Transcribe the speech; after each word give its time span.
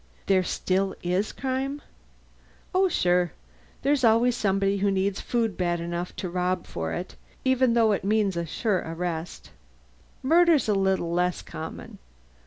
"There 0.25 0.41
still 0.41 0.95
is 1.03 1.31
crime?" 1.31 1.79
"Oh, 2.73 2.89
sure. 2.89 3.33
There's 3.83 4.03
always 4.03 4.35
somebody 4.35 4.77
who 4.79 4.89
needs 4.89 5.21
food 5.21 5.55
bad 5.55 5.79
enough 5.79 6.15
to 6.15 6.27
rob 6.31 6.65
for 6.65 6.91
it, 6.91 7.15
even 7.45 7.75
though 7.75 7.91
it 7.91 8.03
means 8.03 8.35
a 8.35 8.47
sure 8.47 8.79
arrest. 8.83 9.51
Murder's 10.23 10.67
a 10.67 10.73
little 10.73 11.11
less 11.11 11.43
common." 11.43 11.99